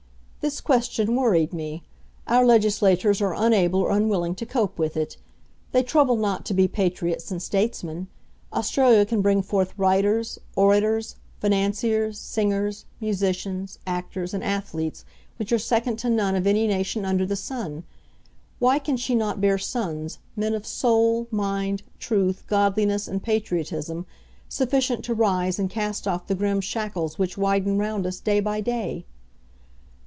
[0.41, 1.83] This question worried me.
[2.25, 5.17] Our legislators are unable or unwilling to cope with it.
[5.71, 8.07] They trouble not to be patriots and statesmen.
[8.51, 15.05] Australia can bring forth writers, orators, financiers, singers, musicians, actors, and athletes
[15.37, 17.83] which are second to none of any nation under the sun.
[18.57, 24.07] Why can she not bear sons, men of soul, mind, truth, godliness, and patriotism
[24.49, 28.59] sufficient to rise and cast off the grim shackles which widen round us day by
[28.59, 29.05] day?